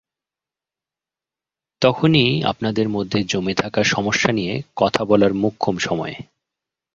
তখনই 1.81 2.43
আপনাদের 2.43 2.87
মধ্যে 2.89 3.19
জমে 3.23 3.53
থাকা 3.53 3.81
সমস্যা 3.83 4.31
নিয়ে 4.31 4.53
কথা 4.75 5.01
বলার 5.05 5.33
মোক্ষম 5.33 5.75
সময়। 5.77 6.15